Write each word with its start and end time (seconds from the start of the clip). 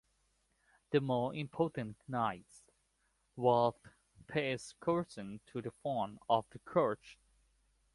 The 0.89 0.99
more 0.99 1.35
important 1.35 1.95
knights 2.07 2.63
were 3.35 3.73
placed 4.27 4.79
closer 4.79 5.37
to 5.45 5.61
the 5.61 5.69
front 5.83 6.17
of 6.27 6.47
the 6.49 6.59
church. 6.73 7.19